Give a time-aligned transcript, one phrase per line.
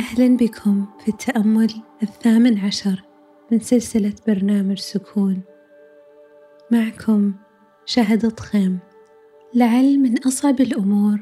[0.00, 3.02] أهلا بكم في التأمل الثامن عشر
[3.52, 5.42] من سلسلة برنامج سكون.
[6.70, 7.34] معكم
[7.84, 8.78] شهد طخيم
[9.54, 11.20] لعل من أصعب الأمور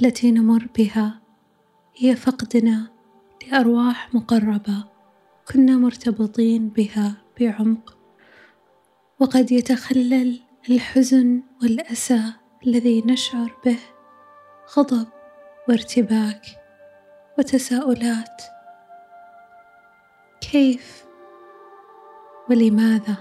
[0.00, 1.20] التي نمر بها
[1.96, 2.90] هي فقدنا
[3.46, 4.84] لأرواح مقربة
[5.52, 7.98] كنا مرتبطين بها بعمق.
[9.20, 12.22] وقد يتخلل الحزن والأسى
[12.66, 13.78] الذي نشعر به
[14.76, 15.06] غضب
[15.68, 16.61] وارتباك.
[17.38, 18.42] وتساؤلات.
[20.52, 21.04] كيف
[22.50, 23.16] ولماذا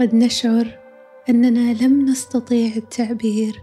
[0.00, 0.78] قد نشعر
[1.28, 3.62] أننا لم نستطيع التعبير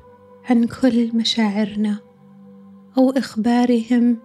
[0.50, 1.98] عن كل مشاعرنا
[2.98, 4.18] أو إخبارهم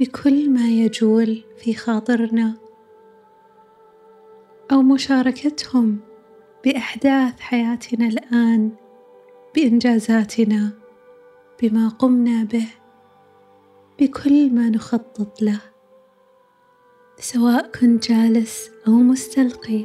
[0.00, 2.54] بكل ما يجول في خاطرنا
[4.72, 5.98] أو مشاركتهم
[6.64, 8.70] بأحداث حياتنا الآن
[9.54, 10.70] بإنجازاتنا
[11.62, 12.68] بما قمنا به؟
[14.00, 15.60] بكل ما نخطط له
[17.20, 19.84] سواء كنت جالس أو مستلقي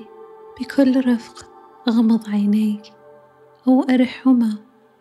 [0.60, 1.50] بكل رفق
[1.88, 2.82] أغمض عينيك
[3.68, 4.58] أو ارحهما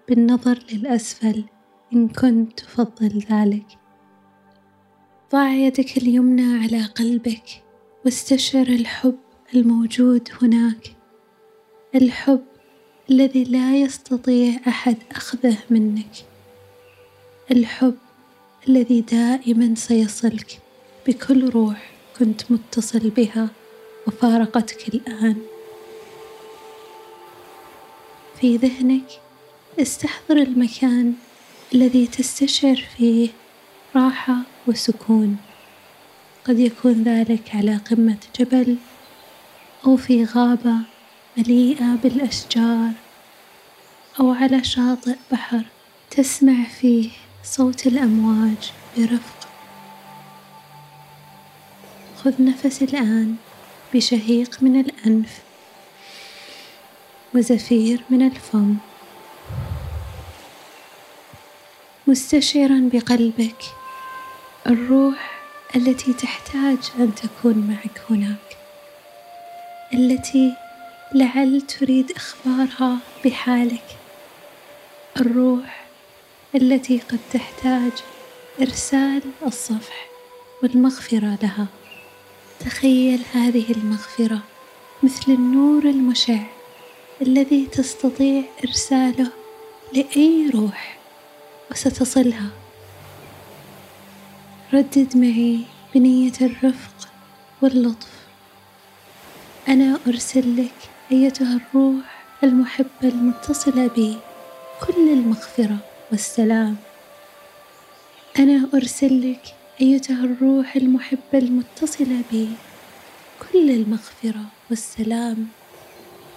[0.08, 1.44] بالنظر للأسفل
[1.92, 3.66] إن كنت تفضل ذلك.
[5.32, 7.62] ضع يدك اليمنى على قلبك
[8.04, 9.18] واستشعر الحب
[9.54, 10.96] الموجود هناك
[11.94, 12.44] الحب
[13.10, 16.12] الذي لا يستطيع أحد أخذه منك
[17.50, 17.96] الحب
[18.68, 20.58] الذي دائما سيصلك
[21.06, 23.48] بكل روح كنت متصل بها
[24.06, 25.36] وفارقتك الآن.
[28.40, 29.20] في ذهنك
[29.80, 31.14] استحضر المكان
[31.74, 33.28] الذي تستشعر فيه
[33.96, 35.36] راحة وسكون.
[36.44, 38.76] قد يكون ذلك على قمة جبل
[39.86, 40.76] أو في غابة
[41.36, 42.92] مليئة بالأشجار
[44.20, 45.62] أو على شاطئ بحر
[46.10, 47.10] تسمع فيه
[47.44, 49.48] صوت الأمواج برفق.
[52.24, 53.36] خذ نفس الآن
[53.94, 55.38] بشهيق من الأنف
[57.34, 58.74] وزفير من الفم.
[62.06, 63.62] مستشعرا بقلبك
[64.66, 65.40] الروح
[65.76, 68.56] التي تحتاج أن تكون معك هناك
[69.94, 70.54] التي
[71.14, 73.98] لعل تريد إخبارها بحالك.
[75.16, 75.81] الروح
[76.54, 77.92] التي قد تحتاج
[78.60, 80.06] إرسال الصفح
[80.62, 81.66] والمغفرة لها.
[82.60, 84.38] تخيل هذه المغفرة
[85.02, 86.38] مثل النور المشع
[87.22, 89.30] الذي تستطيع إرساله
[89.92, 90.98] لأي روح
[91.70, 92.50] وستصلها.
[94.72, 95.60] ردد معي
[95.94, 97.08] بنية الرفق
[97.62, 98.12] واللطف.
[99.68, 104.16] أنا أرسل لك أيتها الروح المحبة المتصلة بي.
[104.86, 105.91] كل المغفرة.
[106.12, 106.76] والسلام.
[108.38, 112.48] أنا أرسل لك أيتها الروح المحبة المتصلة بي.
[113.52, 115.48] كل المغفرة والسلام.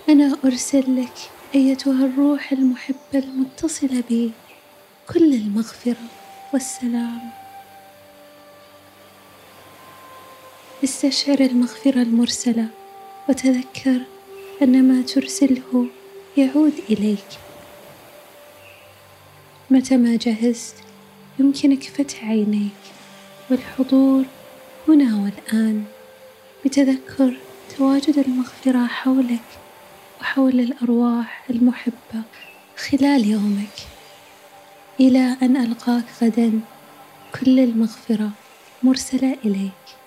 [0.09, 1.17] أنا أرسل لك
[1.55, 4.31] أيتها الروح المحبة المتصلة بي.
[5.13, 6.07] كل المغفرة
[6.53, 7.31] والسلام.
[10.83, 12.67] استشعر المغفرة المرسلة
[13.29, 14.01] وتذكر
[14.61, 15.87] أن ما ترسله
[16.37, 17.27] يعود إليك.
[19.69, 20.75] متى ما جهزت
[21.39, 22.69] يمكنك فتح عينيك.
[23.49, 24.23] والحضور
[24.87, 25.83] هنا والآن.
[26.65, 27.37] بتذكر
[27.77, 29.39] تواجد المغفرة حولك
[30.21, 32.23] وحول الأرواح المحبة
[32.77, 33.77] خلال يومك.
[34.99, 36.59] إلى أن ألقاك غدا
[37.39, 38.29] كل المغفرة
[38.83, 40.04] مرسلة إليك.